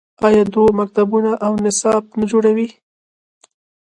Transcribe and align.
آیا 0.27 0.43
دوی 0.53 0.71
مکتبونه 0.79 1.31
او 1.45 1.51
نصاب 1.63 2.03
نه 2.19 2.25
جوړوي؟ 2.31 2.67